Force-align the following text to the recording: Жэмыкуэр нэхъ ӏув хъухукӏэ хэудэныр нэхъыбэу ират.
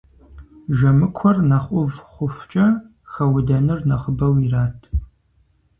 Жэмыкуэр 0.77 1.37
нэхъ 1.49 1.69
ӏув 1.73 1.93
хъухукӏэ 2.11 2.67
хэудэныр 3.11 3.79
нэхъыбэу 3.89 4.35
ират. 4.45 4.79